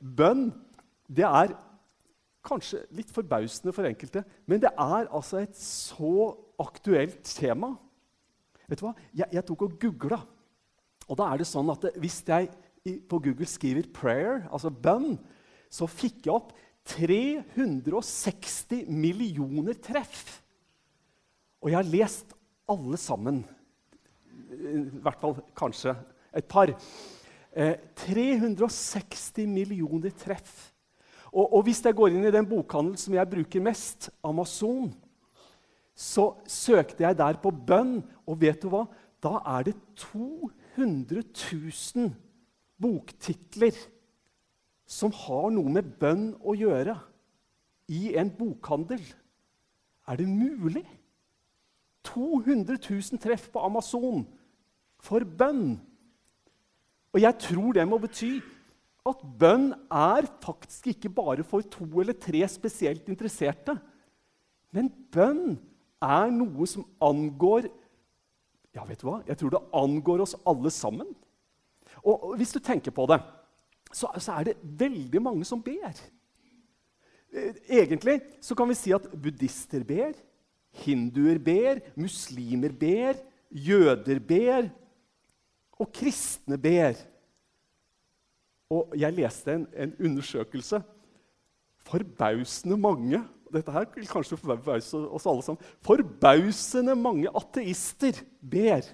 [0.00, 0.48] bønn
[1.10, 1.54] det er
[2.46, 6.30] kanskje litt forbausende for enkelte, men det er altså et så
[6.60, 7.74] aktuelt tema.
[8.70, 8.94] Vet du hva?
[9.12, 10.20] Jeg, jeg tok og googla,
[11.10, 12.48] og da er det sånn at hvis jeg
[13.10, 15.18] på Google skriver 'prayer', altså bønn,
[15.70, 16.52] så fikk jeg opp
[16.86, 20.40] 360 millioner treff.
[21.60, 22.32] Og jeg har lest
[22.70, 23.44] alle sammen.
[24.50, 25.94] I hvert fall kanskje
[26.34, 26.72] et par.
[27.50, 30.70] Eh, 360 millioner treff.
[31.32, 34.90] Og, og, hvis jeg går inn i den bokhandelen som jeg bruker mest, Amazon,
[35.94, 38.84] så søkte jeg der på bønn, og vet du hva?
[39.22, 42.12] Da er det 200 000
[42.80, 43.76] boktitler
[44.90, 46.96] som har noe med bønn å gjøre,
[47.90, 49.02] i en bokhandel.
[50.06, 50.86] Er det mulig?
[52.06, 54.22] 200 000 treff på Amazon
[55.02, 55.80] for bønn.
[57.14, 58.38] Og jeg tror det må bety
[59.08, 63.74] at bønn er faktisk ikke bare for to eller tre spesielt interesserte.
[64.74, 65.56] Men bønn
[66.00, 67.70] er noe som angår
[68.70, 69.16] Ja, vet du hva?
[69.26, 71.08] Jeg tror det angår oss alle sammen.
[72.06, 73.18] Og hvis du tenker på det,
[73.90, 75.96] så, så er det veldig mange som ber.
[77.34, 80.14] Eh, egentlig så kan vi si at buddhister ber,
[80.84, 83.18] hinduer ber, muslimer ber,
[83.50, 84.70] jøder ber,
[85.80, 86.98] og kristne ber.
[88.70, 90.82] Og jeg leste en, en undersøkelse.
[91.88, 95.70] Forbausende mange dette her vil kanskje forbause oss alle sammen.
[95.82, 98.86] Forbausende mange ateister ber.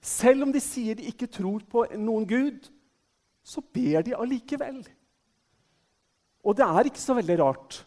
[0.00, 2.70] Selv om de sier de ikke tror på noen gud,
[3.44, 4.80] så ber de allikevel.
[6.44, 7.82] Og det er ikke så veldig rart.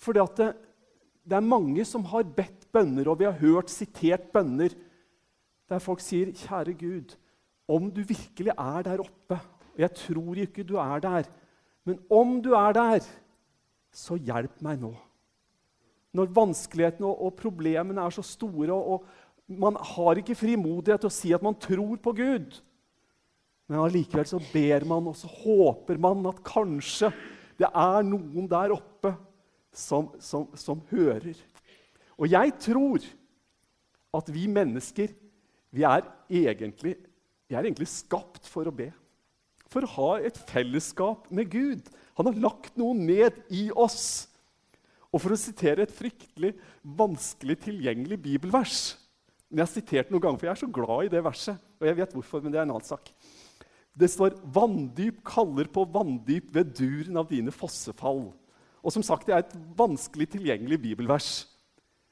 [0.00, 0.52] For det,
[1.22, 4.74] det, er mange som har bedt bønner, og vi har hørt sitert bønner
[5.66, 7.16] der folk sier, 'Kjære Gud,
[7.68, 9.40] om du virkelig er der oppe'
[9.76, 11.26] og Jeg tror ikke du er der.
[11.84, 13.04] Men om du er der,
[13.92, 14.94] så hjelp meg nå.
[16.16, 19.04] Når vanskelighetene og, og problemene er så store, og, og,
[19.46, 22.56] man har ikke frimodighet til å si at man tror på Gud,
[23.68, 27.12] men allikevel så ber man, og så håper man at kanskje
[27.58, 29.12] det er noen der oppe
[29.70, 31.38] som, som, som hører.
[32.18, 33.06] Og jeg tror
[34.18, 35.14] at vi mennesker
[35.76, 36.96] vi er, egentlig,
[37.46, 38.90] vi er egentlig skapt for å be
[39.70, 41.88] for å ha et fellesskap med Gud.
[42.18, 44.26] Han har lagt noe ned i oss.
[45.12, 48.78] Og for å sitere et fryktelig vanskelig tilgjengelig bibelvers
[49.46, 51.58] Men Jeg har sitert noen ganger, for jeg er så glad i det verset.
[51.78, 53.12] Og jeg vet hvorfor, men det er en annen sak.
[53.94, 58.32] Det står 'Vanndyp kaller på vanndyp ved duren av dine fossefall'.
[58.82, 61.46] Og som sagt, Det er et vanskelig tilgjengelig bibelvers.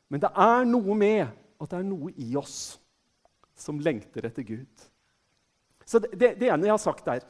[0.09, 1.27] Men det er noe med
[1.61, 2.79] at det er noe i oss
[3.57, 4.94] som lengter etter Gud.
[5.85, 7.25] Så det, det, ene jeg har sagt, er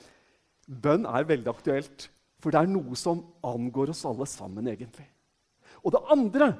[0.64, 2.06] Bønn er veldig aktuelt,
[2.40, 4.68] for det er noe som angår oss alle sammen.
[4.70, 5.06] egentlig.
[5.84, 6.54] Og det andre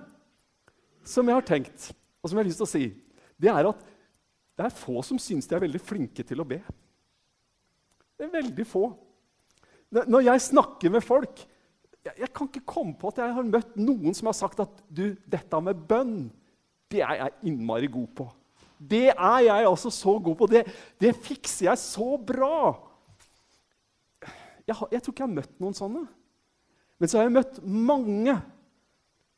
[1.04, 1.90] som jeg har tenkt,
[2.20, 2.84] og som jeg har lyst til å si,
[3.40, 3.86] det er at
[4.54, 6.60] det er få som syns de er veldig flinke til å be.
[8.14, 8.84] Det er veldig få.
[9.94, 11.42] Når jeg snakker med folk
[12.04, 14.80] jeg, jeg kan ikke komme på at jeg har møtt noen som har sagt at
[14.92, 16.16] du, dette med bønn,
[16.92, 18.26] det er jeg innmari god på.
[18.84, 20.48] Det er jeg altså så god på.
[20.50, 20.64] Det,
[21.00, 22.74] det fikser jeg så bra.
[24.66, 26.04] Jeg, jeg, tror ikke jeg har møtt noen sånne.
[27.00, 28.36] Men så har jeg møtt mange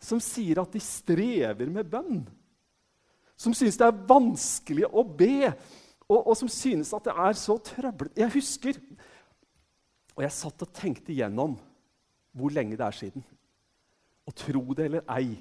[0.02, 2.20] som sier at de strever med bønn.
[3.36, 5.50] Som synes det er vanskelig å be,
[6.06, 8.16] og, og som synes at det er så trøblete.
[8.20, 8.80] Jeg husker
[10.16, 11.58] Og jeg satt og tenkte igjennom
[12.36, 13.24] hvor lenge det er siden.
[14.24, 15.34] Og tro det eller ei,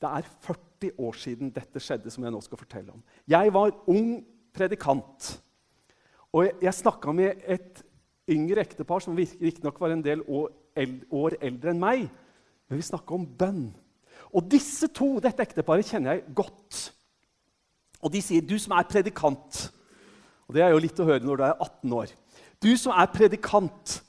[0.00, 0.65] det er 40
[0.98, 3.02] år siden dette skjedde, som jeg nå skal fortelle om.
[3.28, 4.20] Jeg var ung
[4.56, 5.32] predikant.
[6.32, 7.82] Og jeg, jeg snakka med et
[8.30, 10.50] yngre ektepar som riktignok var en del år,
[11.40, 12.06] eldre enn meg.
[12.66, 13.70] Men vi snakka om bønn.
[14.34, 16.80] Og disse to, dette ekteparet kjenner jeg godt.
[18.02, 19.70] Og de sier, 'Du som er predikant'
[20.46, 22.06] Og det er jo litt å høre når du er 18 år.
[22.60, 24.02] 'Du som er predikant,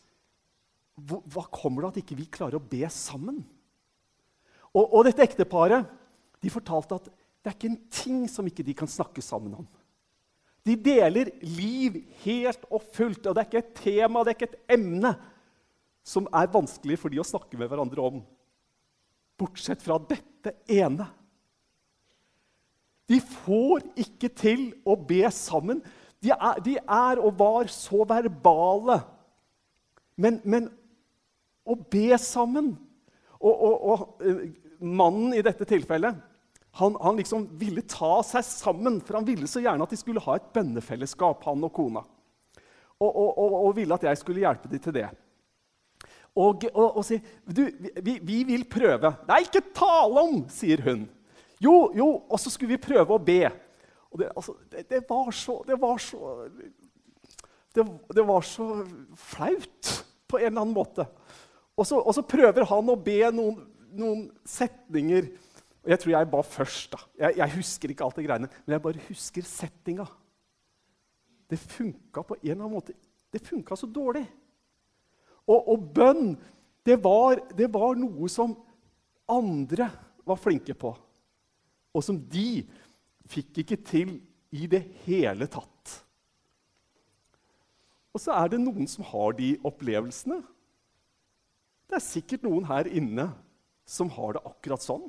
[0.97, 3.45] hva kommer det at ikke vi klarer å be sammen?'
[4.73, 5.87] Og, og dette ekteparet
[6.47, 9.67] de fortalte at det er ikke en ting som ikke de kan snakke sammen om.
[10.67, 14.49] De deler liv helt og fullt, og det er ikke et tema, det er ikke
[14.53, 15.13] et emne
[16.07, 18.19] som er vanskelig for de å snakke med hverandre om,
[19.39, 21.07] bortsett fra dette ene.
[23.07, 25.79] De får ikke til å be sammen.
[26.23, 28.99] De er, de er og var så verbale.
[30.19, 30.71] Men, men
[31.67, 32.73] å be sammen
[33.37, 34.47] og, og, og, eh,
[34.79, 36.17] mannen i dette tilfellet
[36.77, 40.23] han, han, liksom ville ta seg sammen, for han ville så gjerne at de skulle
[40.23, 42.03] ha et bønnefellesskap, han og kona.
[42.97, 45.07] Og, og, og, og ville at jeg skulle hjelpe dem til det.
[46.77, 47.63] og, sier du,
[48.05, 49.13] vi, vi, vil prøve.
[49.29, 51.07] Nei, ikke tale om, sier hun.
[51.61, 53.41] Jo, jo, og så skulle vi prøve å be.
[54.13, 56.47] Og det, altså, det, det var så Det var så
[57.73, 57.83] det,
[58.15, 59.89] det, var så flaut
[60.27, 61.05] på en eller annen måte.
[61.77, 63.59] Og så prøver han å be noen,
[63.93, 65.27] noen, setninger.
[65.87, 66.91] Og jeg tror jeg ba først.
[66.91, 66.97] da.
[67.15, 70.03] Jeg, jeg, husker ikke alt det greiene, men jeg bare husker settinga.
[71.47, 72.95] Det funka på en eller annen måte.
[73.31, 74.25] Det funka så dårlig.
[75.47, 76.33] Og, og bønn,
[76.83, 78.57] det var, det var noe som
[79.31, 79.87] andre
[80.27, 80.91] var flinke på,
[81.95, 82.65] og som de
[83.31, 84.13] fikk ikke til
[84.51, 85.95] i det hele tatt.
[88.11, 90.41] Og så er det noen som har de opplevelsene.
[91.87, 93.29] Det er sikkert noen her inne
[93.87, 95.07] som har det akkurat sånn.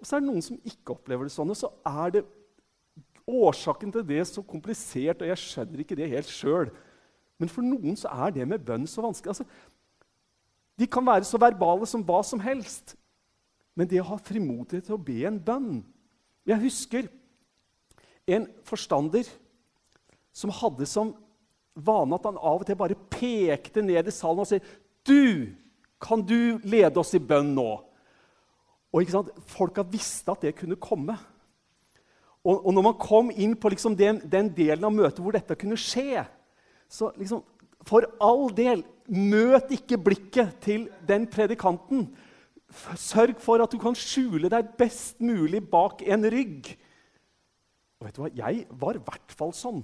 [0.00, 1.52] Og så er det noen som ikke opplever det sånn.
[1.52, 2.26] Og så er det
[3.26, 6.70] årsaken til det så komplisert, og jeg skjønner ikke det helt sjøl.
[7.40, 9.34] Men for noen så er det med bønn så vanskelig.
[9.34, 9.44] Altså,
[10.76, 12.94] de kan være så verbale som hva som helst.
[13.76, 15.84] Men det å ha frimodighet til å be en bønn
[16.46, 17.08] Jeg husker
[18.30, 19.26] en forstander
[20.36, 21.10] som hadde som
[21.76, 24.60] vane at han av og til bare pekte ned i salen og sa
[25.06, 25.52] Du,
[26.00, 27.68] kan du lede oss i bønn nå?
[28.94, 31.16] Og ikke sant, Folka visste at det kunne komme.
[32.46, 35.58] Og, og når man kom inn på liksom den, den delen av møtet hvor dette
[35.58, 36.22] kunne skje,
[36.86, 37.42] så liksom,
[37.86, 42.08] for all del, møt ikke blikket til den predikanten.
[42.98, 46.72] Sørg for at du kan skjule deg best mulig bak en rygg.
[47.98, 48.32] Og vet du hva?
[48.34, 49.82] Jeg var i hvert fall sånn.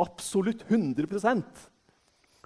[0.00, 1.06] Absolutt 100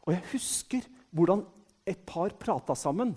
[0.05, 1.45] Og jeg husker hvordan
[1.89, 3.15] et par prata sammen.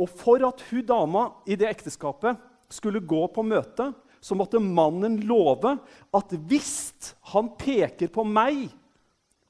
[0.00, 2.38] Og for at hun dama i det ekteskapet
[2.72, 5.74] skulle gå på møte, så måtte mannen love
[6.16, 8.68] at hvis han peker på meg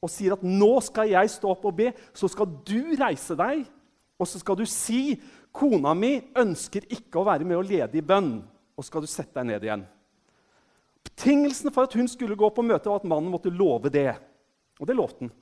[0.00, 3.67] og sier at 'nå skal jeg stå opp og be', så skal du reise deg,
[4.19, 5.20] og så skal du si
[5.52, 8.43] 'kona mi ønsker ikke å være med og lede i bønn',
[8.76, 9.87] og så skal du sette deg ned igjen.
[11.05, 14.17] Betingelsen for at hun skulle gå på møte, var at mannen måtte love det.
[14.81, 15.32] Og det lovte han.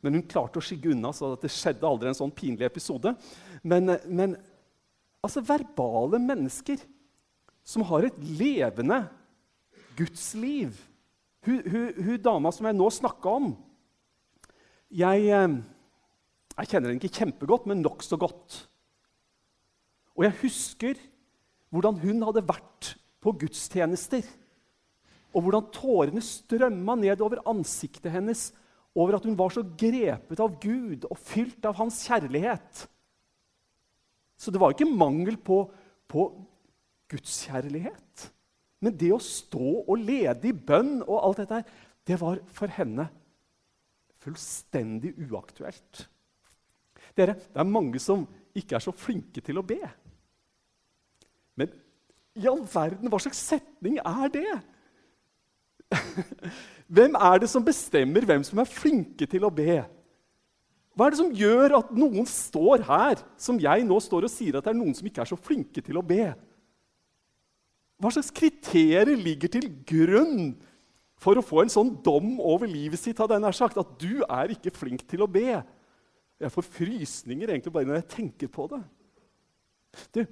[0.00, 3.12] Men hun klarte å skygge unna, så det skjedde aldri en sånn pinlig episode.
[3.62, 4.36] Men, men
[5.20, 6.80] altså, verbale mennesker
[7.66, 9.02] som har et levende
[9.98, 10.78] gudsliv
[11.44, 13.52] hun, hun, hun dama som jeg nå snakka om,
[14.90, 15.54] jeg, eh,
[16.58, 18.58] jeg kjenner henne ikke kjempegodt, men nokså godt.
[20.18, 21.00] Og jeg husker
[21.72, 24.26] hvordan hun hadde vært på gudstjenester.
[25.30, 28.50] Og hvordan tårene strømma nedover ansiktet hennes
[28.96, 32.84] over at hun var så grepet av Gud og fylt av hans kjærlighet.
[34.40, 35.62] Så det var ikke mangel på,
[36.10, 36.26] på
[37.10, 38.26] gudskjærlighet.
[38.80, 41.62] Men det å stå og lede i bønn og alt dette,
[42.08, 43.06] det var for henne
[44.20, 46.06] fullstendig uaktuelt.
[47.16, 48.24] Dere, det er mange som
[48.56, 49.80] ikke er så flinke til å be.
[51.58, 51.72] Men
[52.38, 54.48] i all verden, hva slags setning er det?
[56.94, 59.78] Hvem er det som bestemmer hvem som er flinke til å be?
[60.98, 64.58] Hva er det som gjør at noen står her, som jeg nå står og sier
[64.58, 66.32] at det er noen som ikke er så flinke til å be?
[68.00, 70.54] Hva slags kriterier ligger til grunn
[71.20, 74.24] for å få en sånn dom over livet sitt hadde jeg nær sagt, at du
[74.24, 75.60] er ikke flink til å be.
[76.40, 78.80] Jeg får frysninger egentlig bare når jeg tenker på det.
[80.16, 80.22] Du,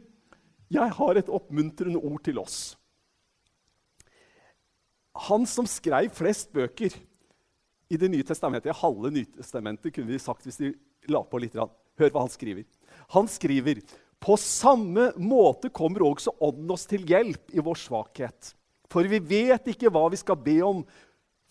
[0.72, 2.77] jeg har et oppmuntrende ord til oss.
[5.28, 6.94] Han som skrev flest bøker
[7.88, 10.75] i Det nye testamentet, halve Nytestamentet, kunne vi sagt hvis de
[11.08, 11.56] la på litt.
[11.56, 12.66] Hør hva han skriver.
[13.14, 13.80] Han skriver
[14.20, 18.52] på samme måte kommer også Ånden oss til hjelp i vår svakhet.
[18.90, 20.82] For vi vet ikke hva vi skal be om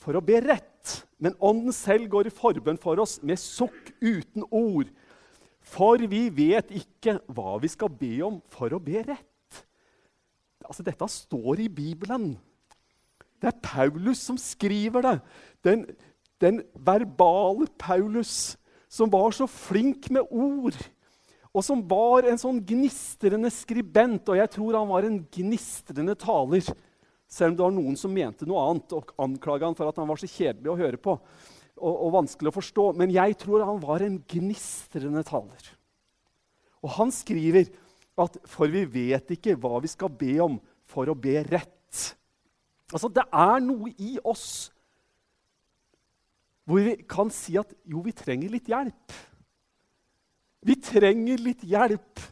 [0.01, 0.97] for å be rett.
[1.21, 4.91] Men Ånden selv går i forbønn for oss med sukk uten ord.
[5.67, 9.63] For vi vet ikke hva vi skal be om for å be rett.
[10.67, 12.33] Altså, dette står i Bibelen.
[13.41, 15.17] Det er Paulus som skriver det.
[15.65, 15.85] Den,
[16.41, 18.57] den verbale Paulus
[18.89, 20.77] som var så flink med ord
[21.57, 26.67] og som var en sånn gnistrende skribent, og jeg tror han var en gnistrende taler.
[27.27, 30.09] Selv om det var noen som mente noe annet og anklaga han for at han
[30.09, 31.15] var så kjedelig å høre på.
[31.77, 32.85] Og, og, vanskelig å forstå.
[32.97, 35.71] Men jeg tror han var en gnistrende taler.
[36.85, 37.67] Og han skriver
[38.17, 41.76] at 'for vi vet ikke hva vi skal be om for å be rett'.
[42.93, 44.71] Altså, Det er noe i oss
[46.67, 49.13] hvor vi kan si at jo, vi trenger litt hjelp.
[50.67, 52.23] Vi trenger litt hjelp.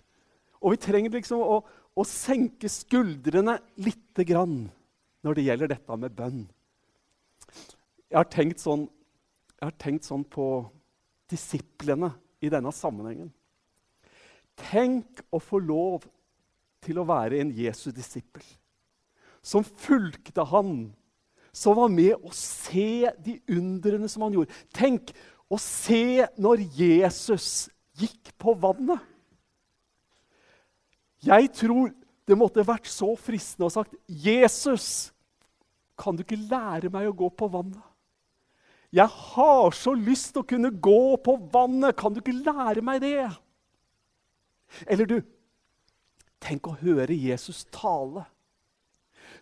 [0.60, 1.62] Og vi trenger liksom å,
[1.96, 4.66] å senke skuldrene lite grann
[5.24, 6.42] når det gjelder dette med bønn.
[8.12, 8.86] Jeg har tenkt sånn,
[9.64, 10.50] har tenkt sånn på
[11.32, 12.12] disiplene
[12.44, 13.32] i denne sammenhengen.
[14.60, 16.06] Tenk å få lov
[16.86, 18.44] til å være en Jesu disippel.
[19.46, 20.96] Som fulgte han,
[21.56, 24.54] som var med å se de undrene som han gjorde.
[24.76, 25.14] Tenk
[25.48, 27.68] å se når Jesus
[28.00, 29.00] gikk på vannet.
[31.26, 31.94] Jeg tror
[32.26, 35.14] det måtte vært så fristende å sagt, 'Jesus,
[35.98, 37.94] kan du ikke lære meg å gå på vannet?'
[38.92, 41.96] 'Jeg har så lyst til å kunne gå på vannet.
[41.96, 43.32] Kan du ikke lære meg det?'
[44.88, 45.22] Eller du,
[46.42, 48.26] tenk å høre Jesus tale.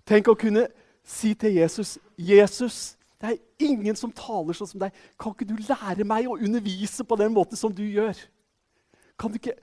[0.06, 0.68] Tenk å kunne
[1.04, 4.92] si til Jesus, 'Jesus, det er ingen som taler sånn som deg.
[5.20, 8.20] Kan ikke du lære meg å undervise på den måten som du gjør?'
[9.18, 9.56] Kan du ikke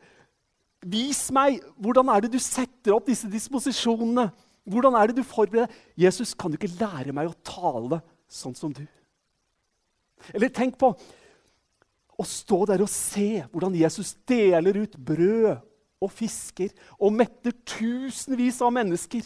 [0.81, 4.31] Vis meg hvordan er det du setter opp disse disposisjonene.
[4.65, 5.81] Hvordan er det du forbereder deg?
[6.07, 8.87] Jesus, kan du ikke lære meg å tale sånn som du?
[10.33, 10.93] Eller tenk på
[12.21, 15.61] å stå der og se hvordan Jesus deler ut brød
[16.01, 19.25] og fisker og metter tusenvis av mennesker.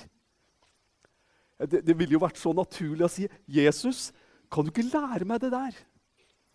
[1.60, 4.12] Det, det ville jo vært så naturlig å si, 'Jesus,
[4.50, 5.82] kan du ikke lære meg det der?'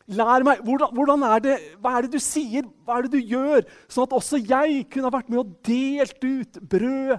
[0.10, 2.66] Lær meg, hvordan, hvordan er det, Hva er det du sier?
[2.82, 3.62] Hva er det du gjør?
[3.86, 7.12] Sånn at også jeg kunne ha vært med og delt ut brød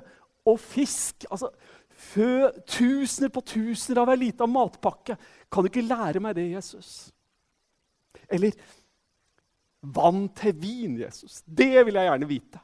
[0.50, 1.26] og fisk.
[1.30, 1.52] Altså,
[2.00, 5.18] Fø tusener på tusener av ei lita matpakke.
[5.52, 7.12] Kan du ikke lære meg det, Jesus?
[8.26, 8.56] Eller
[9.82, 11.42] vann til vin, Jesus.
[11.44, 12.62] Det vil jeg gjerne vite.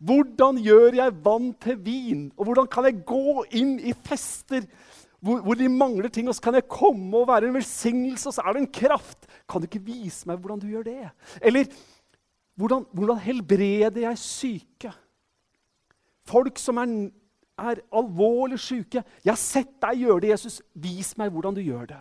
[0.00, 2.22] Hvordan gjør jeg vann til vin?
[2.36, 4.64] Og hvordan kan jeg gå inn i fester
[5.20, 8.34] hvor, hvor, de mangler ting, og så kan jeg komme og være en velsignelse, og
[8.34, 9.26] så er det en kraft?
[9.44, 11.10] Kan du ikke vise meg hvordan du gjør det?
[11.42, 11.68] Eller
[12.56, 14.92] hvordan, hvordan helbreder jeg syke?
[16.24, 16.94] Folk som er,
[17.58, 19.04] er alvorlig syke.
[19.24, 20.60] Jeg har sett deg gjøre det, Jesus.
[20.72, 22.00] Vis meg hvordan du gjør det.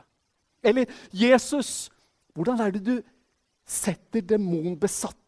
[0.64, 1.90] Eller Jesus,
[2.36, 2.96] hvordan er det du
[3.68, 5.19] setter demonbesatte?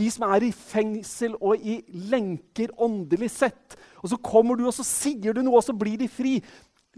[0.00, 3.76] De som er i fengsel og i lenker åndelig sett.
[4.00, 6.38] Og så kommer du og så sier du noe, og så blir de fri.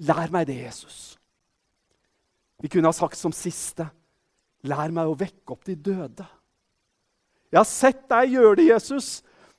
[0.06, 1.00] Lær meg det, Jesus.
[2.62, 3.88] Vi kunne ha sagt som siste
[4.70, 6.22] Lær meg å vekke opp de døde.
[7.50, 9.08] Jeg har sett deg gjøre det, Jesus.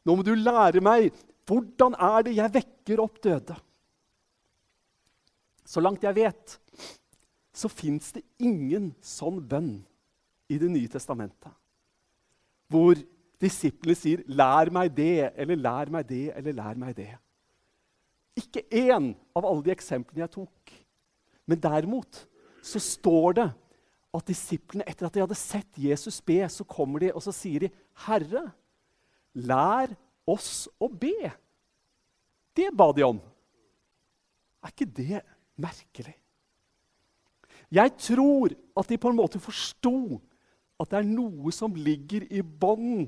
[0.08, 1.10] Nå må du lære meg
[1.44, 3.58] hvordan er det jeg vekker opp døde.
[5.68, 6.56] Så langt jeg vet,
[7.52, 9.76] så fins det ingen sånn bønn
[10.48, 11.52] i Det nye testamentet
[12.74, 12.98] hvor
[13.42, 17.18] disiplene sier 'lær meg det', eller 'lær meg det', eller 'lær meg det'.
[18.38, 20.72] Ikke én av alle de eksemplene jeg tok.
[21.46, 22.28] Men derimot
[22.64, 23.54] så står det
[24.14, 27.60] at disiplene, etter at de hadde sett Jesus be, så kommer de og så sier
[27.60, 27.70] de,
[28.06, 28.52] 'Herre,
[29.34, 29.96] lær
[30.28, 31.34] oss å be.'
[32.56, 33.22] Det ba de om.
[34.64, 35.22] Er ikke det
[35.58, 36.14] merkelig?
[37.74, 40.22] Jeg tror at de på en måte forsto
[40.80, 43.08] at det er noe som ligger i bånn.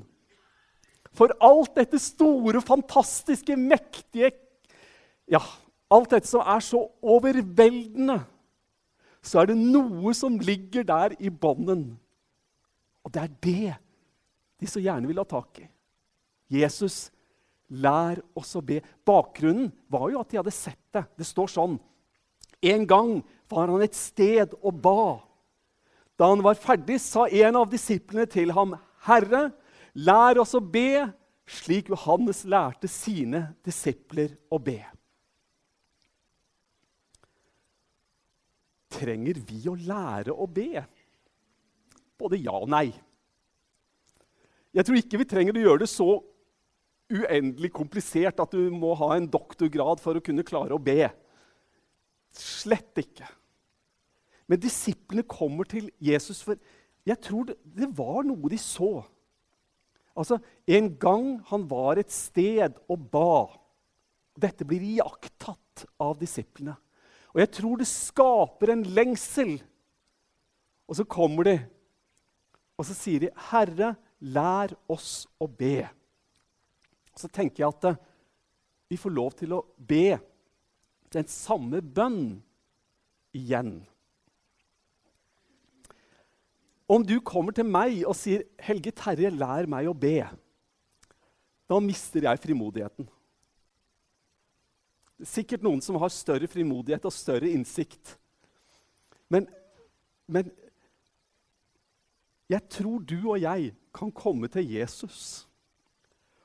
[1.16, 4.32] For alt dette store, fantastiske, mektige,
[5.32, 5.40] ja,
[5.92, 8.20] alt dette som er så overveldende,
[9.24, 11.88] så er det noe som ligger der i bånden.
[13.02, 13.74] Og det er det
[14.60, 15.66] de så gjerne vil ha tak i.
[16.56, 17.08] Jesus,
[17.68, 18.78] lær oss å be.
[19.06, 21.04] Bakgrunnen var jo at de hadde sett det.
[21.18, 21.76] Det står sånn.
[22.62, 23.18] En gang
[23.50, 25.18] var han et sted og ba.
[26.16, 29.50] Da han var ferdig, sa en av disiplene til ham, 'Herre,
[29.96, 31.06] lær oss å be',
[31.46, 34.80] slik Johannes lærte sine disipler å be.
[38.96, 40.84] Trenger vi å lære å be?
[42.16, 42.88] Både ja og nei.
[44.76, 46.08] Jeg tror ikke vi trenger å gjøre det så
[47.12, 51.06] uendelig komplisert at du må ha en doktorgrad for å kunne klare å be.
[52.36, 53.28] Slett ikke.
[54.46, 56.58] Men disiplene kommer til Jesus, for
[57.06, 59.00] jeg tror det, var noe de så.
[60.16, 63.46] Altså, En gang han var et sted og ba.
[64.36, 66.76] Dette blir iakttatt av disiplene.
[67.34, 69.58] Og jeg tror det skaper en lengsel.
[70.88, 71.56] Og så kommer de,
[72.78, 75.88] og så sier de, 'Herre, lær oss å be'.
[77.12, 78.00] Og så tenker jeg at eh,
[78.88, 80.18] vi får lov til å be
[81.12, 82.42] den samme bønn
[83.36, 83.86] igjen.
[86.88, 90.28] Om du kommer til meg og sier 'Helge Terje, lær meg å be',
[91.68, 93.08] da mister jeg frimodigheten.
[95.16, 98.18] Det er sikkert noen som har større frimodighet og større innsikt.
[99.28, 99.48] Men,
[100.28, 100.50] men
[102.48, 105.48] jeg tror du og jeg kan komme til Jesus.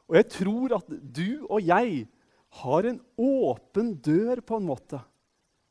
[0.07, 2.07] Og jeg tror at du og jeg
[2.61, 4.99] har en åpen dør på en måte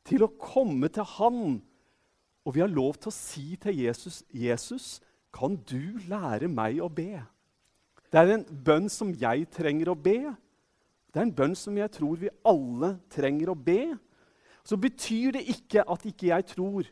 [0.08, 1.58] til å komme til Han.
[2.44, 5.00] Og vi har lov til å si til Jesus, 'Jesus,
[5.32, 7.22] Kan du lære meg å be?
[8.10, 10.34] Det er en bønn som jeg trenger å be.
[11.10, 13.94] Det er en bønn som jeg tror vi alle trenger å be.
[14.66, 16.90] Så betyr det ikke at ikke jeg tror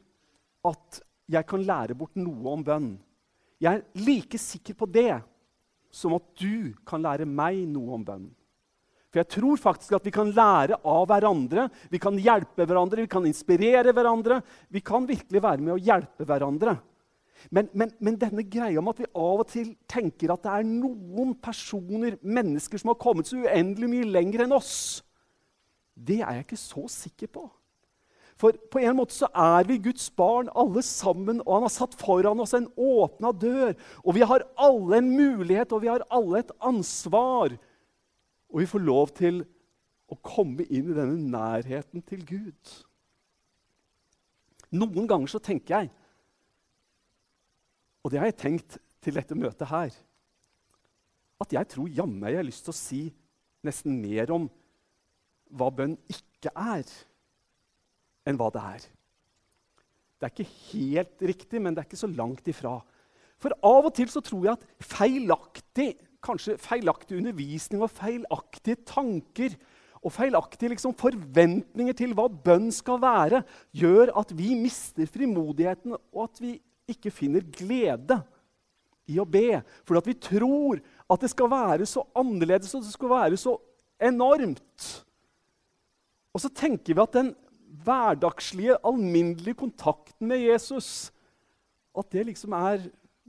[0.70, 2.92] at jeg kan lære bort noe om bønn.
[3.58, 5.20] Jeg er like sikker på det
[5.90, 8.28] som at du kan lære meg noe om bønn.
[9.08, 13.10] For jeg tror faktisk at vi kan lære av hverandre, vi kan hjelpe hverandre, vi
[13.10, 14.42] kan inspirere hverandre.
[14.68, 16.76] Vi kan virkelig være med å hjelpe hverandre.
[17.54, 20.66] Men, men, men, denne greia med at vi av og til tenker at det er
[20.66, 24.74] noen personer, mennesker, som har kommet så uendelig mye lenger enn oss,
[25.94, 27.46] det er jeg ikke så sikker på.
[28.38, 31.96] For på en måte så er vi Guds barn alle sammen, og han har satt
[31.98, 33.72] foran oss en åpna dør.
[34.04, 37.56] Og vi har alle en mulighet, og vi har alle et ansvar.
[38.48, 39.42] Og vi får lov til
[40.08, 42.74] å komme inn i denne nærheten til Gud.
[44.72, 45.90] Noen ganger så tenker jeg
[48.08, 49.92] og det har jeg tenkt til dette møtet her.
[51.44, 53.00] At jeg tror jammen jeg har lyst til å si
[53.66, 54.46] nesten mer om
[55.58, 56.88] hva bønn ikke er,
[58.24, 58.86] enn hva det er.
[60.16, 62.78] Det er ikke helt riktig, men det er ikke så langt ifra.
[63.36, 65.92] For av og til så tror jeg at feilaktig,
[66.24, 69.54] kanskje feilaktig undervisning og feilaktige tanker
[69.98, 73.42] og feilaktige liksom, forventninger til hva bønn skal være,
[73.74, 76.54] gjør at vi mister frimodigheten, og at vi
[76.88, 78.20] ikke finner glede
[79.10, 79.60] i å be.
[79.88, 83.56] For at vi tror at det skal være så annerledes og det skal være så
[83.98, 84.88] enormt.
[86.34, 87.32] Og så tenker vi at den
[87.84, 91.10] hverdagslige, alminnelige kontakten med Jesus
[91.98, 92.84] at det liksom er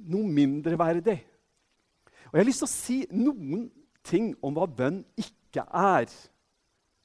[0.10, 1.18] noe mindreverdig.
[2.30, 3.70] Og Jeg har lyst til å si noen
[4.06, 6.12] ting om hva bønn ikke er.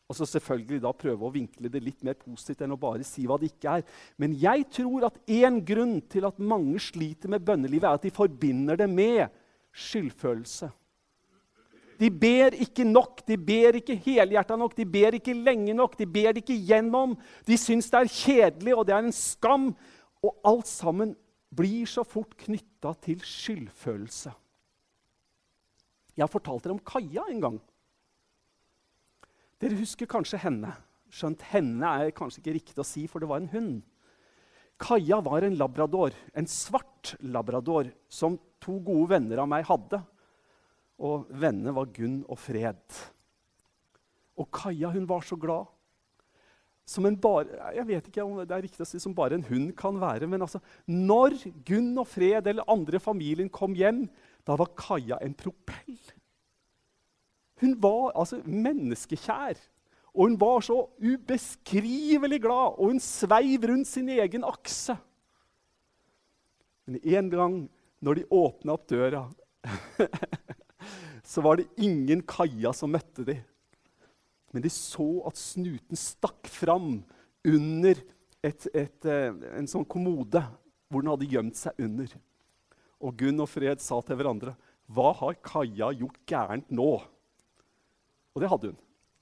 [0.05, 3.25] Og så selvfølgelig da prøve å vinkle det litt mer positivt enn å bare si
[3.25, 3.87] hva det ikke er.
[4.21, 8.13] Men jeg tror at én grunn til at mange sliter med bønnelivet, er at de
[8.13, 9.33] forbinder det med
[9.73, 10.69] skyldfølelse.
[11.99, 15.97] De ber ikke nok, de ber ikke helhjerta nok, de ber ikke lenge nok.
[15.97, 17.15] De ber ikke gjennom.
[17.47, 19.71] De syns det er kjedelig, og det er en skam.
[20.21, 21.15] Og alt sammen
[21.55, 24.35] blir så fort knytta til skyldfølelse.
[26.15, 27.57] Jeg har fortalt dere om Kaja en gang.
[29.63, 30.73] Dere husker kanskje henne.
[31.15, 33.75] Skjønt henne er kanskje ikke riktig å si, for det var en hund.
[34.83, 40.01] Kaja var en labrador, en svart labrador, som to gode venner av meg hadde.
[41.05, 42.99] Og vennene var Gunn og Fred.
[44.39, 45.71] Og Kaja hun var så glad.
[46.85, 49.47] Som en bare, jeg vet ikke om det er riktig å si som bare en
[49.47, 50.29] hund kan være.
[50.29, 54.05] Men altså, når Gunn og Fred eller andre familien kom hjem,
[54.45, 56.01] da var Kaja en propell.
[57.63, 59.61] Hun var altså menneskekjær.
[60.15, 64.95] Og hun var så ubeskrivelig glad, og hun sveiv rundt sin egen akse.
[66.87, 67.57] Men en gang
[68.05, 69.25] når de åpna opp døra,
[71.33, 73.41] så var det ingen Kaja som møtte dem.
[74.55, 77.01] Men de så at snuten stakk fram
[77.45, 77.99] under
[78.45, 80.45] et, et, eh, en sånn kommode
[80.93, 82.13] hvor den hadde gjemt seg under.
[83.05, 84.55] Og Gunn og Fred sa til hverandre,
[84.89, 87.05] 'Hva har Kaja gjort gærent nå?'
[88.35, 88.79] Og det hadde hun.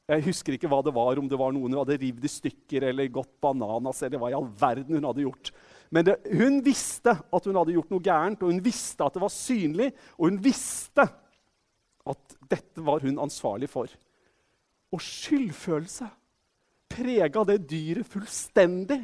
[0.09, 2.89] Jeg husker ikke hva det var, om det var noen hun hadde rivd i stykker
[2.91, 4.03] eller gått bananas.
[4.03, 5.53] eller hva i all verden hun hadde gjort.
[5.91, 9.23] Men det, hun visste at hun hadde gjort noe gærent, og hun visste at det
[9.23, 9.93] var synlig.
[10.19, 11.07] Og hun visste
[12.03, 13.93] at dette var hun ansvarlig for.
[14.93, 16.09] Og skyldfølelse
[16.93, 19.01] prega det dyret fullstendig.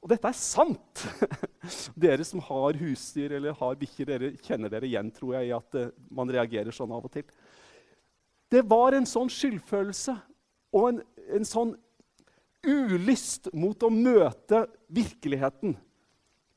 [0.00, 1.02] Og dette er sant!
[2.04, 5.76] dere som har husdyr eller har bikkjer, dere kjenner dere igjen tror jeg, i at
[5.76, 7.26] uh, man reagerer sånn av og til.
[8.50, 10.16] Det var en sånn skyldfølelse
[10.74, 11.02] og en,
[11.36, 11.76] en sånn
[12.66, 15.76] ulyst mot å møte virkeligheten.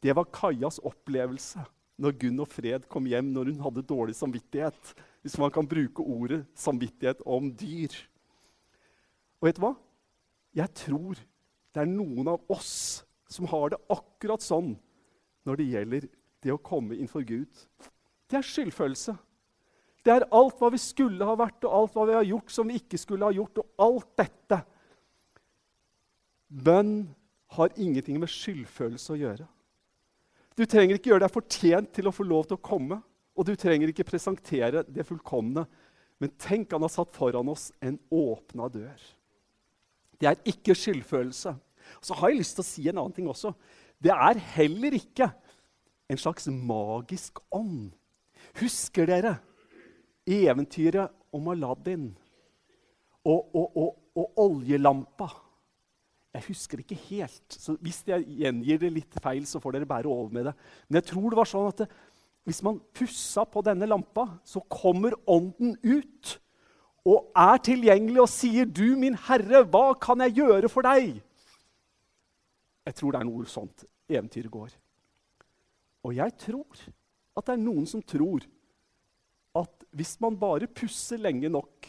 [0.03, 1.63] Det var Kajas opplevelse
[2.03, 4.95] når Gunn og Fred kom hjem når hun hadde dårlig samvittighet.
[5.23, 7.93] Hvis man kan bruke ordet samvittighet om dyr.
[9.39, 9.73] Og vet du hva?
[10.56, 11.19] Jeg tror
[11.73, 14.75] det er noen av oss som har det akkurat sånn
[15.47, 16.07] når det gjelder
[16.43, 17.63] det å komme innenfor Gud.
[18.29, 19.15] Det er skyldfølelse.
[20.03, 22.67] Det er alt hva vi skulle ha vært, og alt hva vi har gjort som
[22.67, 23.61] vi ikke skulle ha gjort.
[23.63, 24.59] Og alt dette.
[26.53, 26.95] Bønn
[27.55, 29.47] har ingenting med skyldfølelse å gjøre.
[30.53, 32.99] Du trenger ikke gjøre deg fortjent til å få lov til å komme.
[33.33, 35.63] Og du trenger ikke presentere det fullkomne.
[36.21, 39.07] Men tenk, han har satt foran oss en åpna dør.
[40.19, 41.55] Det er ikke skyldfølelse.
[42.01, 43.53] Så har jeg lyst til å si en annen ting også.
[44.03, 45.29] Det er heller ikke
[46.11, 47.93] en slags magisk ånd.
[48.59, 49.37] Husker dere
[50.29, 52.11] eventyret om Aladdin
[53.23, 55.29] og, og, og, og, oljelampa.
[56.33, 60.09] Jeg husker ikke helt, så hvis jeg gjengir det litt feil, så får dere bære
[60.09, 60.53] over med det.
[60.87, 61.89] Men jeg tror det var sånn at det,
[62.43, 66.33] hvis man pussa på denne lampa, så kommer ånden ut
[67.07, 71.21] og er tilgjengelig og sier, 'Du, min Herre, hva kan jeg gjøre for deg?'
[72.83, 74.73] Jeg tror det er noe sånt eventyret går.
[76.03, 76.83] Og jeg tror
[77.33, 78.43] at det er noen som tror
[79.57, 81.87] at hvis man bare pusser lenge nok,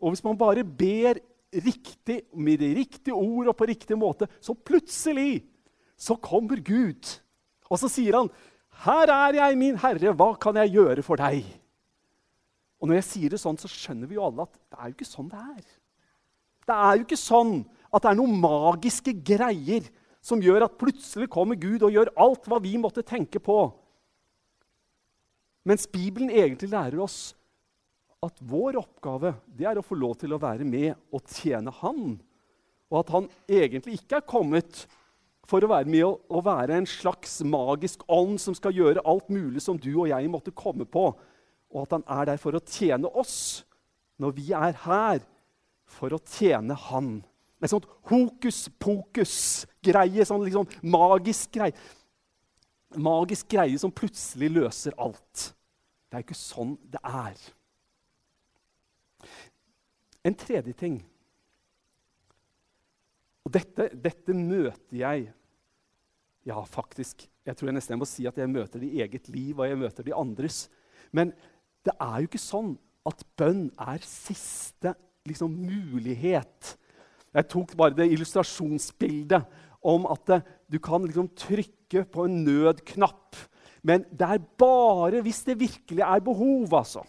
[0.00, 1.20] og hvis man bare ber
[1.52, 5.44] riktig, med de riktige ord og på riktig måte, så plutselig
[5.98, 7.08] så kommer Gud.
[7.68, 8.30] Og så sier han,
[8.70, 10.14] 'Her er jeg, min Herre.
[10.14, 11.44] Hva kan jeg gjøre for deg?'
[12.80, 14.94] Og når jeg sier det sånn, så skjønner vi jo alle at det er jo
[14.94, 15.64] ikke sånn det er.
[16.68, 17.54] Det er jo ikke sånn
[17.92, 19.88] at det er noen magiske greier
[20.24, 23.58] som gjør at plutselig kommer Gud og gjør alt hva vi måtte tenke på.
[25.68, 27.34] Mens Bibelen egentlig lærer oss
[28.24, 32.16] at vår oppgave det er å få lov til å være med og tjene Han.
[32.88, 34.86] Og at han egentlig ikke er kommet
[35.48, 39.28] for å være med og, og være en slags magisk ånd som skal gjøre alt
[39.32, 41.10] mulig som du og jeg måtte komme på.
[41.68, 43.66] Og at han er der for å tjene oss
[44.18, 45.20] når vi er her
[45.88, 47.18] for å tjene Han.
[47.58, 51.74] Et sånt hokus pokus-greie, sånn liksom magisk greie.
[52.96, 55.50] Magisk greie som plutselig løser alt.
[56.08, 57.40] Det er ikke sånn det er.
[60.26, 60.98] En tredje ting
[63.46, 65.28] Og dette, dette møter jeg
[66.48, 67.26] Ja, faktisk.
[67.44, 69.68] Jeg tror jeg nesten jeg må si at jeg møter det i eget liv, og
[69.68, 70.68] jeg møter de andres.
[71.12, 71.32] Men
[71.84, 72.70] det er jo ikke sånn
[73.08, 74.94] at bønn er siste
[75.28, 76.77] liksom, mulighet.
[77.38, 79.46] Jeg tok bare det illustrasjonsbildet
[79.86, 83.38] om at du kan liksom trykke på en nødknapp.
[83.86, 87.04] Men det er bare hvis det virkelig er behov, altså.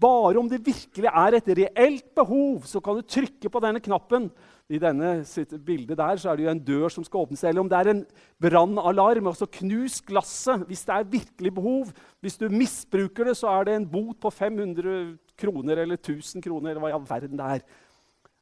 [0.00, 4.30] Bare om det virkelig er et reelt behov, så kan du trykke på denne knappen.
[4.70, 5.24] I denne
[5.66, 7.42] bildet der så er det jo en dør som skal åpnes.
[7.44, 8.04] Eller om det er en
[8.40, 11.90] brannalarm, så knus glasset hvis det er virkelig behov.
[12.22, 16.70] Hvis du misbruker det, så er det en bot på 500 kroner eller 1000 kroner.
[16.70, 17.66] eller hva i all verden det er.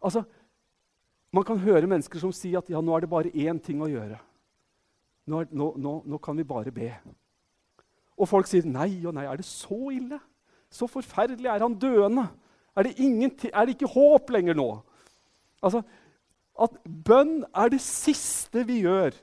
[0.04, 0.22] Altså,
[1.35, 3.91] Man kan høre mennesker som sier at ja, nå er det bare én ting å
[3.91, 4.17] gjøre.
[5.29, 6.88] Nå, er, nå, nå, nå kan vi bare be.
[8.19, 9.27] Og folk sier nei og nei.
[9.29, 10.19] Er det så ille?
[10.73, 11.51] Så forferdelig.
[11.53, 12.29] Er han døende?
[12.77, 12.95] Er det,
[13.53, 14.69] er det ikke håp lenger nå?
[15.62, 15.83] Altså,
[16.59, 19.14] At bønn er det siste vi gjør.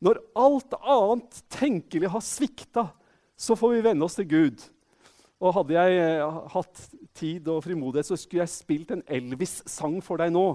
[0.00, 2.86] Når alt annet tenkelig har svikta,
[3.36, 4.62] så får vi venne oss til Gud.
[5.40, 6.80] Og Hadde jeg eh, hatt
[7.16, 10.46] tid og frimodighet, så skulle jeg spilt en Elvis-sang for deg nå,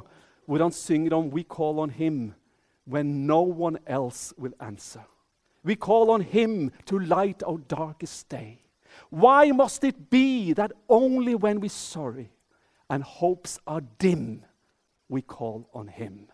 [0.46, 2.34] hvor han synger om We call on him
[2.88, 5.02] when no one else will answer.
[5.66, 8.62] We call on him to light our darkest day.
[9.10, 12.30] Why must it be that only when we're sorry
[12.90, 14.44] and hopes are dim,
[15.10, 16.30] we call on him?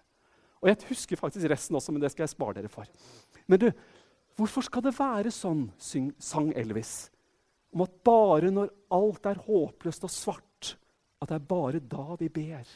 [0.61, 2.85] Og Jeg husker faktisk resten også, men det skal jeg spare dere for.
[3.47, 3.71] Men du,
[4.35, 7.09] hvorfor skal det være sånn, sang Elvis,
[7.73, 10.75] om at bare når alt er håpløst og svart,
[11.21, 12.67] at det er bare da vi ber?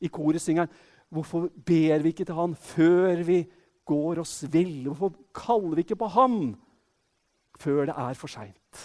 [0.00, 3.38] I koret synger han Hvorfor ber vi ikke til han før vi
[3.88, 4.90] går oss vill?
[4.90, 6.34] Hvorfor kaller vi ikke på ham
[7.58, 8.82] før det er for seint?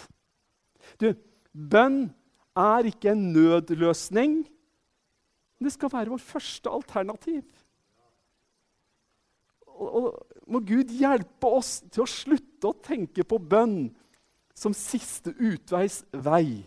[0.96, 1.10] Du,
[1.52, 2.06] bønn
[2.56, 4.38] er ikke en nødløsning.
[5.60, 7.44] Det skal være vårt første alternativ.
[9.74, 10.08] Og, og,
[10.46, 13.88] må Gud hjelpe oss til å slutte å tenke på bønn
[14.54, 16.62] som siste utveis vei.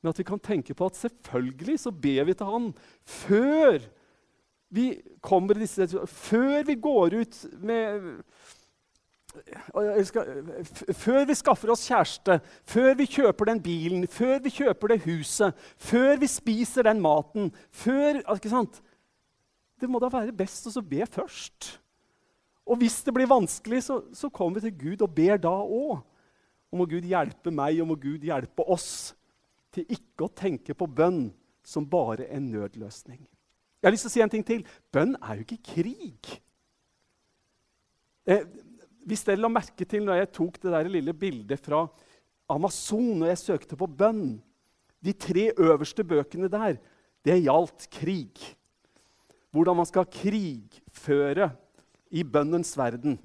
[0.00, 2.70] Men at vi kan tenke på at selvfølgelig så ber vi til Han
[3.04, 3.80] før
[4.70, 4.86] vi
[5.20, 8.12] kommer disse, før vi går ut med
[10.94, 15.54] før vi skaffer oss kjæreste, før vi kjøper den bilen, før vi kjøper det huset,
[15.78, 18.80] før vi spiser den maten før, ikke sant?
[19.80, 21.76] Det må da være best å be først.
[22.66, 26.02] Og hvis det blir vanskelig, så, så kommer vi til Gud og ber da òg.
[26.70, 29.14] Og må Gud hjelpe meg, og må Gud hjelpe oss
[29.74, 31.28] til ikke å tenke på bønn
[31.66, 33.20] som bare en nødløsning.
[33.80, 34.64] Jeg har lyst til å si en ting til.
[34.92, 36.30] Bønn er jo ikke krig.
[38.28, 38.44] Eh,
[39.08, 41.86] hvis dere la merke til når jeg tok det der lille bildet fra
[42.50, 44.40] Amazon og jeg søkte på bønn
[45.00, 46.74] De tre øverste bøkene der,
[47.24, 48.36] det gjaldt krig.
[49.48, 51.46] Hvordan man skal krigføre
[52.12, 53.16] i bønnens verden.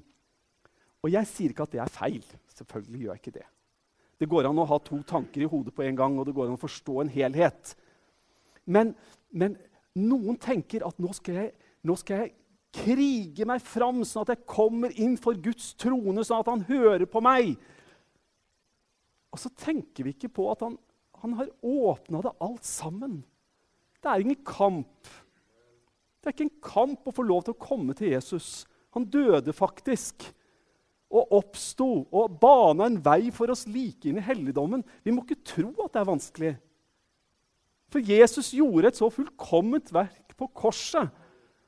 [1.04, 2.24] Og jeg sier ikke at det er feil.
[2.56, 3.44] Selvfølgelig gjør jeg ikke det.
[4.16, 6.48] Det går an å ha to tanker i hodet på en gang, og det går
[6.48, 7.74] an å forstå en helhet.
[8.64, 8.94] Men,
[9.30, 9.58] men
[9.98, 11.52] noen tenker at nå skal jeg,
[11.86, 12.34] nå skal jeg
[12.76, 17.06] krige meg fram, sånn at jeg kommer inn for Guds trone, sånn at han hører
[17.08, 17.54] på meg.
[19.32, 20.78] Og så tenker vi ikke på at han,
[21.22, 23.20] han har åpna det alt sammen.
[24.00, 25.12] Det er ingen kamp.
[26.20, 28.64] Det er ikke en kamp å få lov til å komme til Jesus.
[28.96, 30.28] Han døde faktisk.
[31.12, 34.82] Og oppsto og bana en vei for oss like inn i helligdommen.
[35.06, 36.54] Vi må ikke tro at det er vanskelig.
[37.92, 41.12] For Jesus gjorde et så fullkomment verk på korset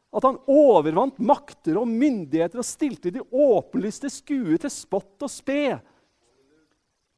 [0.09, 5.77] at han overvant makter og myndigheter og stilte de åpenlyste skue til spott og spe.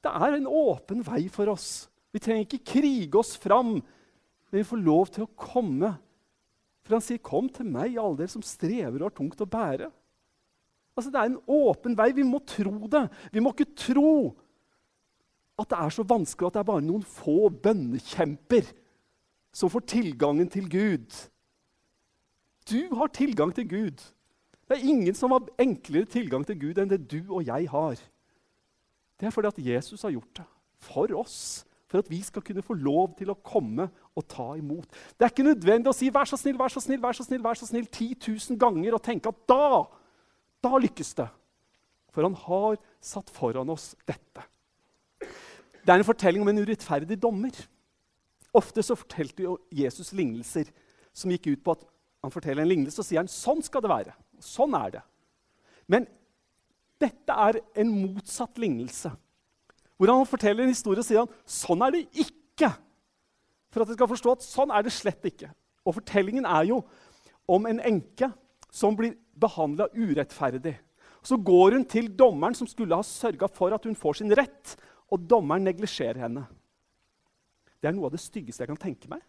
[0.01, 1.87] Det er en åpen vei for oss.
[2.11, 5.93] Vi trenger ikke krige oss fram, men vi får lov til å komme.
[6.83, 9.93] For han sier, 'Kom til meg, alle dere som strever og har tungt å bære'.
[11.01, 12.13] Altså, Det er en åpen vei.
[12.13, 13.07] Vi må tro det.
[13.33, 14.37] Vi må ikke tro
[15.61, 18.69] at det er så vanskelig at det er bare noen få bønnekjemper
[19.53, 21.17] som får tilgangen til Gud.
[22.71, 24.05] Du har tilgang til Gud.
[24.69, 27.99] Det er ingen som har enklere tilgang til Gud enn det du og jeg har.
[29.21, 30.47] Det er fordi at Jesus har gjort det
[30.81, 31.67] for oss.
[31.91, 34.87] For at vi skal kunne få lov til å komme og ta imot.
[35.19, 37.43] Det er ikke nødvendig å si 'vær så snill, vær så snill' vær så snill,
[37.43, 38.15] vær så snill 10
[38.51, 39.85] 000 ganger og tenke at da,
[40.71, 41.29] da lykkes det.
[42.11, 44.45] For han har satt foran oss dette.
[45.81, 47.55] Det er en fortelling om en urettferdig dommer.
[48.57, 50.71] Ofte så fortalte Jesus lignelser
[51.15, 51.87] som gikk ut på at
[52.21, 54.15] han forteller en lignelse og sier han, sånn skal det være.
[54.45, 55.03] Sånn er det.
[55.91, 56.07] Men
[57.01, 59.13] dette er en motsatt lignelse.
[59.97, 62.71] Hvor han forteller en historie og sier han, sånn er det ikke.
[63.71, 65.51] For at jeg skal forstå at sånn er det slett ikke.
[65.87, 66.83] Og fortellingen er jo
[67.51, 68.31] om en enke
[68.71, 70.77] som blir behandla urettferdig.
[71.23, 74.77] Så går hun til dommeren som skulle ha sørga for at hun får sin rett,
[75.11, 76.47] og dommeren neglisjerer henne.
[77.81, 79.23] Det er noe av det styggeste jeg kan tenke meg.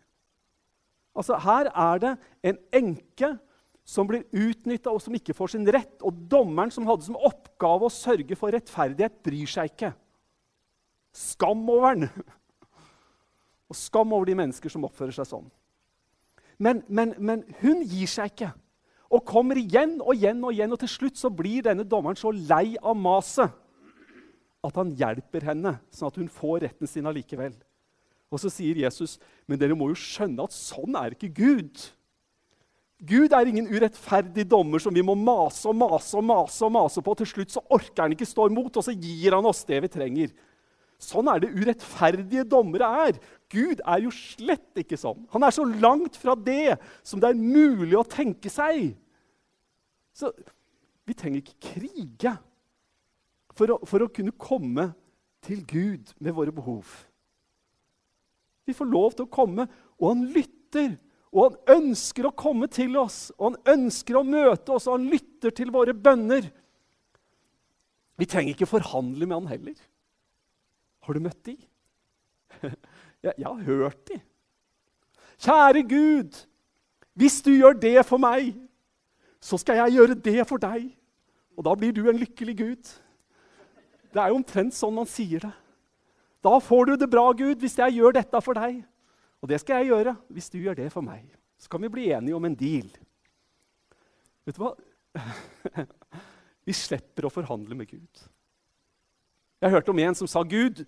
[1.15, 2.11] Altså, Her er det
[2.47, 3.33] en enke
[3.87, 5.97] som blir utnytta og som ikke får sin rett.
[6.05, 9.91] Og dommeren som hadde som oppgave å sørge for rettferdighet, bryr seg ikke.
[11.15, 12.11] Skam over den!
[13.71, 15.47] Og skam over de mennesker som oppfører seg sånn.
[16.61, 18.51] Men, men, men hun gir seg ikke.
[19.11, 22.31] Og kommer igjen og igjen og igjen, og til slutt så blir denne dommeren så
[22.31, 23.51] lei av maset
[24.61, 27.55] at han hjelper henne, sånn at hun får retten sin allikevel.
[28.31, 29.17] Og så sier Jesus,
[29.49, 31.81] men dere må jo skjønne at sånn er ikke Gud.
[33.01, 37.01] Gud er ingen urettferdig dommer som vi må mase og mase og mase og mase
[37.03, 37.15] på.
[37.17, 39.91] Til slutt så orker han ikke stå imot, og så gir han oss det vi
[39.91, 40.31] trenger.
[41.01, 43.17] Sånn er det urettferdige dommere er.
[43.51, 45.25] Gud er jo slett ikke sånn.
[45.33, 48.93] Han er så langt fra det som det er mulig å tenke seg.
[50.13, 50.31] Så
[51.07, 52.33] vi trenger ikke krige
[53.55, 54.91] for å, for å kunne komme
[55.45, 56.87] til Gud med våre behov.
[58.67, 59.65] Vi får lov til å komme,
[59.99, 60.93] og han lytter.
[61.31, 65.07] Og han ønsker å komme til oss, og han ønsker å møte oss, og han
[65.13, 66.49] lytter til våre bønner.
[68.19, 69.77] Vi trenger ikke forhandle med han heller.
[71.07, 71.55] Har du møtt de?
[73.21, 74.15] Jeg, jeg har hørt de.
[75.45, 76.37] Kjære Gud,
[77.13, 78.47] hvis du gjør det for meg,
[79.41, 80.91] så skal jeg gjøre det for deg.
[81.57, 82.91] Og da blir du en lykkelig Gud.
[84.11, 85.53] Det er jo omtrent sånn man sier det.
[86.41, 88.81] Da får du det bra, Gud, hvis jeg gjør dette for deg.
[89.41, 91.25] Og det skal jeg gjøre hvis du gjør det for meg.
[91.61, 92.89] Så kan vi bli enige om en deal.
[94.45, 94.73] Vet du hva?
[96.61, 98.19] Vi slipper å forhandle med Gud.
[99.61, 100.83] Jeg hørte om en som sa, 'Gud,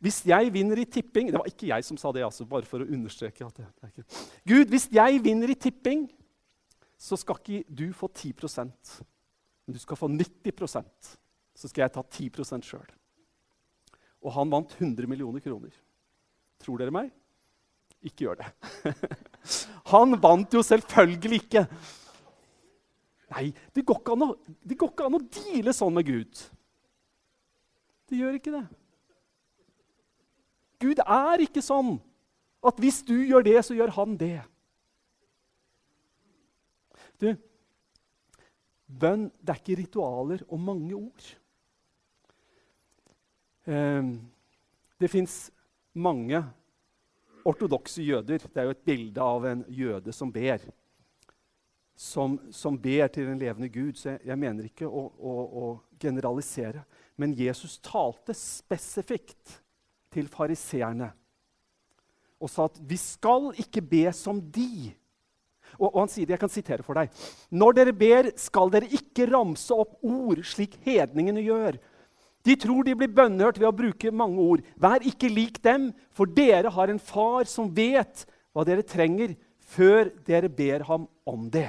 [0.00, 2.80] hvis jeg vinner i tipping' Det var ikke jeg som sa det, altså, bare for
[2.80, 3.44] å understreke.
[3.44, 4.06] at det, det er ikke.
[4.48, 6.08] 'Gud, hvis jeg vinner i tipping,
[6.98, 8.34] så skal ikke du få 10
[9.68, 11.16] men du skal få 90%
[11.54, 12.86] Så skal jeg ta 10% sjøl.
[14.22, 15.74] Og han vant 100 millioner kroner.
[16.62, 17.10] Tror dere meg?
[18.00, 18.46] Ikke gjør det.
[19.92, 21.64] han vant jo selvfølgelig ikke.
[23.34, 26.44] Nei, det går ikke an å, det går ikke an å deale sånn med Gud.
[28.08, 28.64] Det gjør ikke det.
[30.78, 31.98] Gud er ikke sånn
[32.64, 34.38] at hvis du gjør det, så gjør han det.
[37.18, 37.32] Du,
[38.86, 41.28] bønn det er ikke ritualer og mange ord.
[43.68, 44.14] Ehm,
[44.98, 45.50] det fins
[45.92, 46.40] mange
[47.44, 48.38] ortodokse jøder.
[48.38, 50.62] Det er jo et bilde av en jøde som ber.
[51.98, 53.96] Som, som ber til en levende Gud.
[53.98, 56.84] Så jeg, jeg mener ikke å, å, å, generalisere.
[57.18, 59.58] Men Jesus talte spesifikt
[60.14, 61.10] til fariseerne
[62.38, 64.92] og sa at vi skal ikke be som de.
[65.78, 67.12] Og, og, han sier det, jeg kan sitere for deg.
[67.54, 71.78] Når dere ber, skal dere ikke ramse opp ord slik hedningene gjør
[72.48, 74.62] de tror de blir bønnhørt ved å bruke mange ord.
[74.80, 78.24] Vær ikke lik dem, for dere har en far som vet
[78.56, 79.34] hva dere trenger,
[79.68, 81.68] før dere ber ham om det.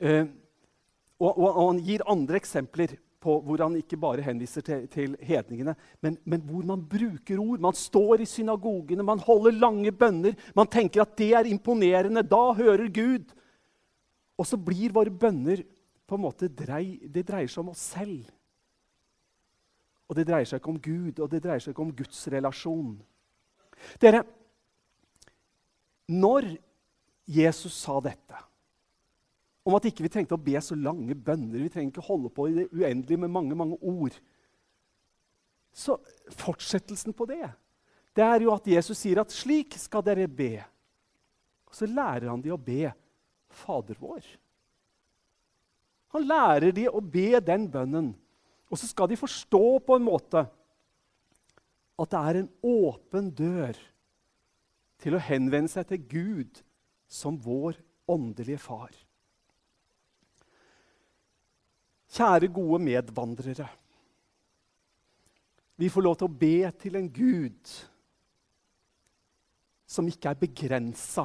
[0.00, 0.26] Uh,
[1.20, 5.16] og, og, og, Han gir andre eksempler på hvor han ikke bare henviser til, til
[5.20, 7.60] hedningene, men, men, hvor man bruker ord.
[7.60, 10.36] Man står i synagogene, man holder lange bønner.
[10.56, 12.24] Man tenker at det er imponerende.
[12.24, 13.28] Da hører Gud.
[14.40, 15.60] Og så blir våre bønner
[16.08, 18.24] på en måte drei, det dreier seg om oss selv.
[20.10, 22.94] Og det dreier seg ikke om Gud, og det dreier seg ikke om Guds relasjon.
[24.02, 24.24] Dere,
[26.10, 26.48] når
[27.30, 28.40] Jesus sa dette,
[29.70, 32.48] om at ikke vi trengte å be så lange bønner, vi trenger ikke holde på
[32.50, 34.18] i det uendelige med mange, mange ord
[35.70, 35.96] Så
[36.34, 37.46] fortsettelsen på det,
[38.18, 40.56] det er jo at Jesus sier at slik skal dere be.
[41.70, 42.90] Og så lærer han de å be
[43.50, 44.24] Fader vår.
[46.14, 48.10] Han lærer de å be den bønnen.
[48.70, 50.42] Og så skal de forstå på en måte
[52.00, 53.78] at det er en åpen dør
[55.02, 56.62] til å henvende seg til Gud
[57.10, 57.78] som vår
[58.10, 58.90] åndelige far.
[62.10, 63.68] Kjære, gode medvandrere.
[65.80, 67.74] Vi får lov til å be til en Gud
[69.90, 71.24] som ikke er begrensa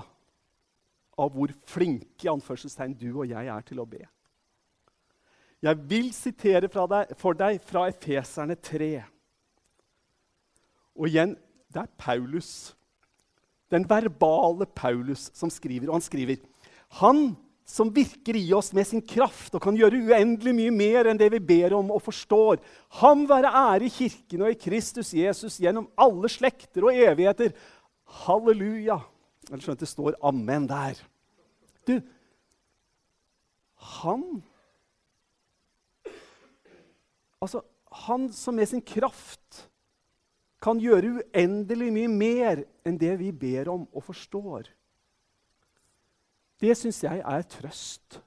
[1.19, 4.03] av hvor flinke i anførselstegn du og jeg er til å be.
[5.65, 8.89] Jeg vil sitere deg, for deg fra Efeserne 3.
[10.95, 11.35] Og igjen,
[11.73, 12.75] det er Paulus,
[13.73, 15.89] den verbale Paulus, som skriver.
[15.89, 16.37] Og han skriver
[17.01, 21.17] Han som virker i oss med sin kraft og kan gjøre uendelig mye mer enn
[21.17, 22.61] det vi ber om og forstår.
[23.01, 27.55] Ham være ære i Kirken og i Kristus Jesus gjennom alle slekter og evigheter.
[28.25, 28.99] Halleluja.
[29.49, 31.01] Eller skjønt det står 'amen' der.
[31.85, 32.01] Du,
[34.01, 34.43] han
[37.41, 39.69] Altså, han som med sin kraft
[40.63, 44.71] kan gjøre uendelig mye mer enn det vi ber om og forstår.
[46.61, 48.19] Det syns jeg er trøst.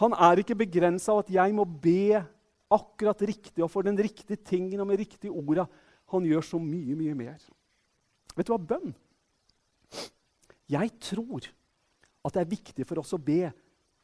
[0.00, 2.22] Han er ikke begrensa av at jeg må be
[2.70, 5.66] akkurat riktig og for den riktige tingen og med riktige orda.
[6.14, 7.40] Han gjør så mye, mye mer.
[8.36, 8.60] Vet du hva?
[8.62, 8.94] Bønn.
[10.70, 11.50] Jeg tror
[12.24, 13.50] at det er viktig for oss å be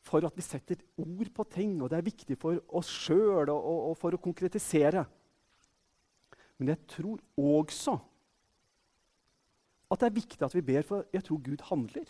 [0.07, 3.57] for at vi setter ord på ting, og det er viktig for oss sjøl og,
[3.59, 5.03] og, og, for å konkretisere.
[6.59, 7.97] Men jeg tror også
[9.91, 12.07] at det er viktig at vi ber, for jeg tror Gud handler.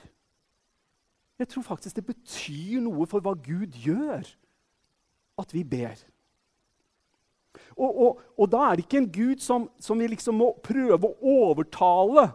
[1.38, 4.24] Jeg tror faktisk det betyr noe for hva Gud gjør,
[5.36, 5.98] at vi ber.
[7.76, 11.10] Og, og, og da er det ikke en Gud som, som, vi liksom må prøve
[11.10, 12.30] å overtale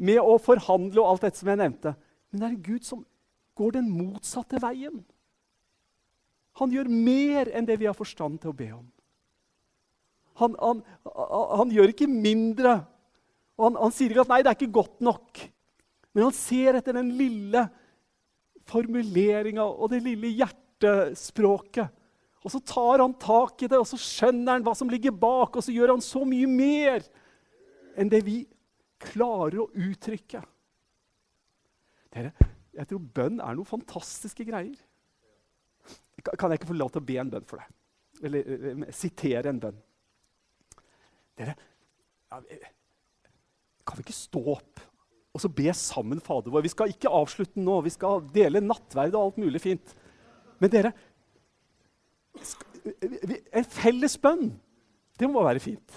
[0.00, 1.94] med å forhandle og alt dette som jeg nevnte.
[2.30, 3.04] Men det er en Gud som
[3.60, 5.02] går den motsatte veien.
[6.60, 8.86] Han gjør mer enn det vi har forstand til å be om.
[10.40, 10.82] Han, han,
[11.60, 12.78] han gjør ikke mindre.
[13.60, 15.42] Og han, han, sier ikke at 'nei, det er ikke godt nok'.
[16.12, 17.64] Men han ser etter den lille
[18.70, 21.90] formuleringa og det lille hjertespråket.
[22.40, 25.58] Og så tar han tak i det, og så skjønner han hva som ligger bak,
[25.58, 27.04] og så gjør han så mye mer
[28.00, 28.38] enn det vi
[29.00, 30.40] klarer å uttrykke.
[32.10, 32.32] Dere,
[32.74, 34.78] jeg tror bønn er noen fantastiske greier.
[36.24, 37.76] Kan jeg ikke få lov til å be en bønn for deg?
[38.28, 39.78] Eller, eller sitere en bønn?
[41.40, 41.54] Dere,
[42.30, 44.82] kan vi ikke stå opp
[45.34, 46.64] og så be sammen Fader vår?
[46.66, 47.80] Vi skal ikke avslutte nå.
[47.86, 49.94] Vi skal dele nattverd og alt mulig fint.
[50.60, 50.92] Men dere
[53.52, 54.46] En felles bønn,
[55.20, 55.96] det må være fint.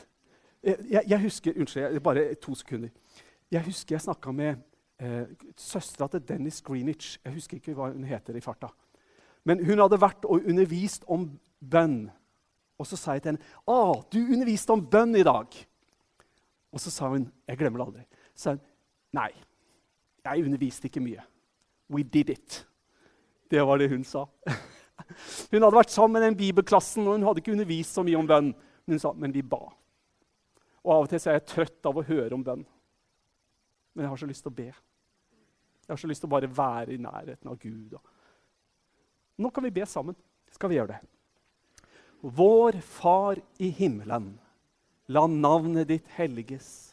[0.64, 2.90] Jeg, jeg husker Unnskyld, bare to sekunder.
[3.52, 4.58] Jeg husker jeg snakka med
[5.00, 7.20] eh, søstera til Dennis Greenwich.
[7.24, 8.68] Jeg husker ikke hva hun heter i farta.
[9.48, 11.28] Men hun hadde vært og undervist om
[11.60, 12.10] bønn.
[12.80, 15.56] Og så sa jeg til henne «Å, du underviste om bønn i dag.
[16.74, 18.06] Og så sa hun Jeg glemmer det aldri.
[18.34, 18.64] Så sa hun,
[19.14, 19.30] Nei,
[20.26, 21.24] jeg underviste ikke mye.
[21.94, 22.64] We did it.
[23.52, 24.26] Det var det hun sa.
[25.52, 28.28] Hun hadde vært sammen med den bibelklassen, og hun hadde ikke undervist så mye om
[28.30, 28.52] bønn.
[28.86, 29.60] Men hun sa men vi ba.
[30.84, 32.64] Og av og til er jeg trøtt av å høre om bønn.
[33.94, 34.70] Men jeg har så lyst til å be.
[35.84, 37.98] Jeg har så lyst til å bare være i nærheten av Gud.
[39.38, 40.18] Nå kan vi be sammen.
[40.54, 41.02] Skal vi gjøre det?
[42.24, 44.34] Vår Far i himmelen.
[45.12, 46.93] La navnet ditt helliges.